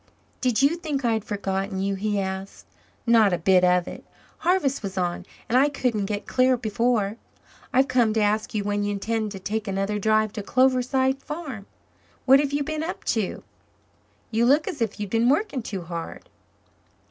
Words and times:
"Did 0.41 0.63
you 0.63 0.77
think 0.77 1.05
I 1.05 1.13
had 1.13 1.23
forgotten 1.23 1.79
you?" 1.79 1.93
he 1.93 2.19
asked. 2.19 2.65
"Not 3.05 3.33
a 3.33 3.37
bit 3.37 3.63
of 3.63 3.87
it. 3.87 4.03
Harvest 4.39 4.81
was 4.81 4.97
on 4.97 5.27
and 5.47 5.55
I 5.55 5.69
couldn't 5.69 6.07
get 6.07 6.25
clear 6.25 6.57
before. 6.57 7.17
I've 7.71 7.87
come 7.87 8.11
to 8.15 8.19
ask 8.19 8.55
you 8.55 8.63
when 8.63 8.81
you 8.83 8.93
intend 8.93 9.31
to 9.33 9.39
take 9.39 9.67
another 9.67 9.99
drive 9.99 10.33
to 10.33 10.41
Cloverside 10.41 11.21
Farm. 11.21 11.67
What 12.25 12.39
have 12.39 12.51
you 12.51 12.63
been 12.63 12.81
up 12.81 13.03
to? 13.19 13.43
You 14.31 14.47
look 14.47 14.67
as 14.67 14.81
if 14.81 14.99
you'd 14.99 15.11
been 15.11 15.29
working 15.29 15.61
too 15.61 15.83
hard." 15.83 16.27